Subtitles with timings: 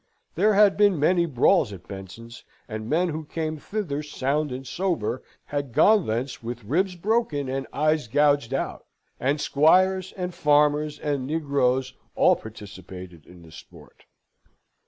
[0.33, 5.21] There had been many brawls at Benson's, and men who came thither sound and sober,
[5.45, 8.87] had gone thence with ribs broken and eyes gouged out.
[9.19, 14.05] And squires, and farmers, and negroes, all participated in the sport.